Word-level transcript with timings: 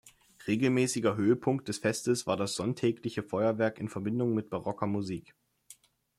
Regelmäßiger 0.47 1.15
Höhepunkt 1.15 1.67
des 1.67 1.77
Festes 1.77 2.25
war 2.25 2.35
das 2.35 2.55
sonntägliche 2.55 3.21
Feuerwerk 3.21 3.77
in 3.79 3.87
Verbindung 3.87 4.33
mit 4.33 4.49
barocker 4.49 4.87
Musik. 4.87 5.35